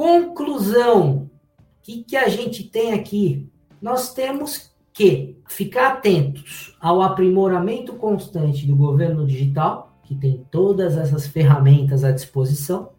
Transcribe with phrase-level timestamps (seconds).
[0.00, 3.46] Conclusão: o que, que a gente tem aqui?
[3.82, 11.26] Nós temos que ficar atentos ao aprimoramento constante do governo digital, que tem todas essas
[11.26, 12.92] ferramentas à disposição,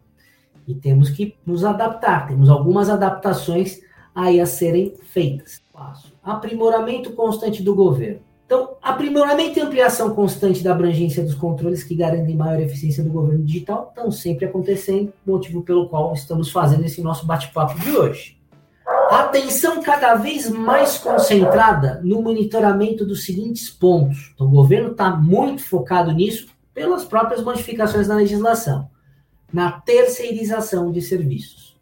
[0.64, 2.28] e temos que nos adaptar.
[2.28, 3.80] Temos algumas adaptações
[4.14, 5.60] aí a serem feitas.
[6.22, 8.20] Aprimoramento constante do governo.
[8.46, 13.44] Então, aprimoramento e ampliação constante da abrangência dos controles que garantem maior eficiência do governo
[13.44, 18.42] digital estão sempre acontecendo, motivo pelo qual estamos fazendo esse nosso bate-papo de hoje.
[19.10, 24.32] Atenção cada vez mais concentrada no monitoramento dos seguintes pontos.
[24.34, 28.90] Então, o governo está muito focado nisso pelas próprias modificações na legislação.
[29.52, 31.76] Na terceirização de serviços.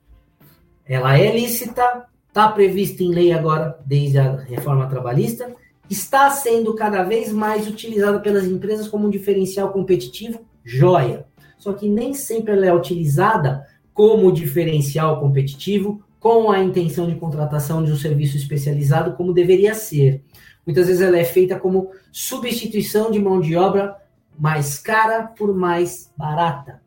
[0.84, 5.54] Ela é lícita, está prevista em lei agora, desde a reforma trabalhista,
[5.90, 11.26] está sendo cada vez mais utilizada pelas empresas como um diferencial competitivo, joia.
[11.58, 17.82] Só que nem sempre ela é utilizada como diferencial competitivo, com a intenção de contratação
[17.82, 20.22] de um serviço especializado, como deveria ser.
[20.64, 23.96] Muitas vezes ela é feita como substituição de mão de obra
[24.38, 26.80] mais cara por mais barata.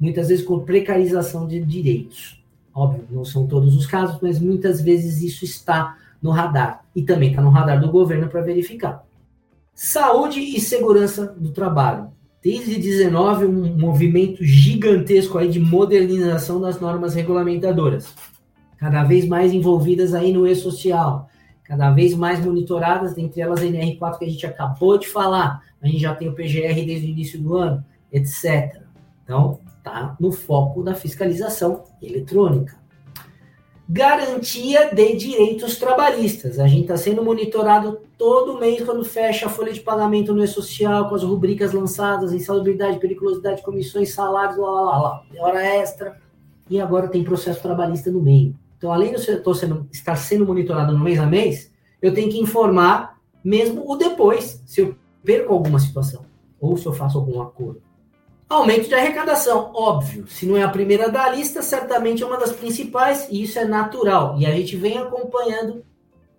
[0.00, 2.42] Muitas vezes com precarização de direitos.
[2.74, 6.84] Óbvio, não são todos os casos, mas muitas vezes isso está no radar.
[6.94, 9.04] E também está no radar do governo para verificar.
[9.74, 12.08] Saúde e segurança do trabalho.
[12.42, 18.14] Desde 19, um movimento gigantesco aí de modernização das normas regulamentadoras.
[18.78, 21.28] Cada vez mais envolvidas aí no e-social.
[21.64, 25.60] Cada vez mais monitoradas, dentre elas a NR4 que a gente acabou de falar.
[25.82, 28.80] A gente já tem o PGR desde o início do ano, etc.
[29.24, 32.76] Então, tá no foco da fiscalização eletrônica
[33.88, 36.58] garantia de direitos trabalhistas.
[36.58, 41.08] A gente está sendo monitorado todo mês quando fecha a folha de pagamento no E-Social,
[41.08, 46.20] com as rubricas lançadas, insalubridade, periculosidade, comissões, salários, lá, lá, lá, hora extra.
[46.68, 48.56] E agora tem processo trabalhista no meio.
[48.76, 53.16] Então, além de eu estar sendo monitorado no mês a mês, eu tenho que informar
[53.42, 56.26] mesmo o depois, se eu perco alguma situação,
[56.60, 57.80] ou se eu faço algum acordo.
[58.48, 60.28] Aumento de arrecadação, óbvio.
[60.28, 63.64] Se não é a primeira da lista, certamente é uma das principais, e isso é
[63.64, 64.38] natural.
[64.38, 65.84] E a gente vem acompanhando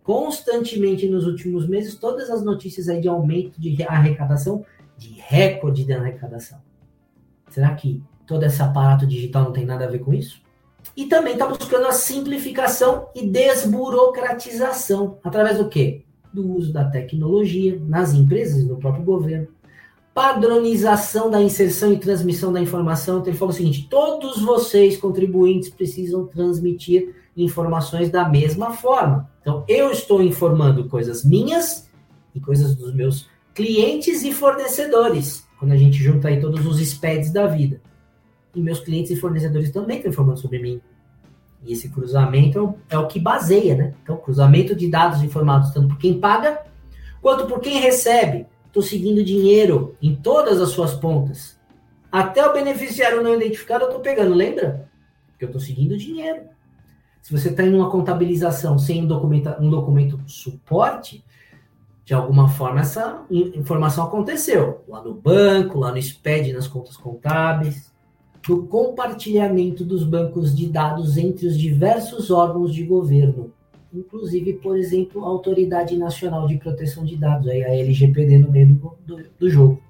[0.04, 4.66] constantemente nos últimos meses todas as notícias aí de aumento de arrecadação,
[4.98, 6.60] de recorde de arrecadação.
[7.50, 10.42] Será que todo esse aparato digital não tem nada a ver com isso?
[10.96, 15.20] E também está buscando a simplificação e desburocratização.
[15.22, 16.06] Através do quê?
[16.32, 19.50] Do uso da tecnologia nas empresas no próprio governo
[20.18, 23.20] padronização da inserção e transmissão da informação.
[23.20, 29.30] Então, ele falou o seguinte: todos vocês, contribuintes, precisam transmitir informações da mesma forma.
[29.40, 31.88] Então, eu estou informando coisas minhas
[32.34, 37.32] e coisas dos meus clientes e fornecedores, quando a gente junta aí todos os SPEDs
[37.32, 37.80] da vida.
[38.56, 40.82] E meus clientes e fornecedores também estão informando sobre mim.
[41.64, 43.94] E esse cruzamento é o, é o que baseia, né?
[44.02, 46.66] Então, cruzamento de dados informados tanto por quem paga
[47.22, 51.60] quanto por quem recebe estou seguindo dinheiro em todas as suas pontas.
[52.12, 54.88] Até o beneficiário não identificado eu estou pegando, lembra?
[55.30, 56.44] Porque eu estou seguindo dinheiro.
[57.22, 61.26] Se você está em uma contabilização sem um documento, um documento suporte,
[62.06, 64.84] de alguma forma essa informação aconteceu.
[64.88, 67.92] Lá no banco, lá no SPED, nas contas contábeis.
[68.48, 73.52] Do compartilhamento dos bancos de dados entre os diversos órgãos de governo
[73.94, 78.68] inclusive, por exemplo, a Autoridade Nacional de Proteção de Dados, aí a LGPD no meio
[78.68, 79.82] do, do, do jogo.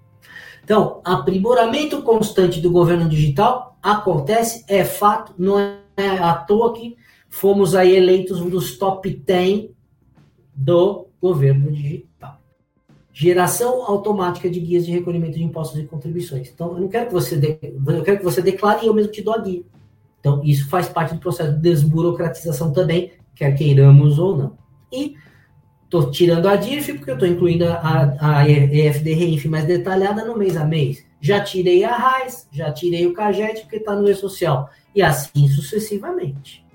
[0.63, 5.80] Então, aprimoramento constante do governo digital acontece, é fato, não é
[6.19, 6.97] à toa que
[7.30, 9.69] fomos aí eleitos um dos top 10
[10.53, 12.41] do governo digital.
[13.14, 16.50] Geração automática de guias de recolhimento de impostos e contribuições.
[16.50, 19.12] Então, eu não quero que você, de, eu quero que você declare e eu mesmo
[19.12, 19.64] te dou a guia.
[20.19, 24.58] Então, isso faz parte do processo de desburocratização também, quer queiramos ou não.
[24.92, 25.16] E
[25.84, 30.58] estou tirando a DIRF porque eu estou incluindo a, a EFD-RIF mais detalhada no mês
[30.58, 31.06] a mês.
[31.20, 34.70] Já tirei a RAIS, já tirei o CAGET porque está no E-Social.
[34.94, 36.66] E assim sucessivamente.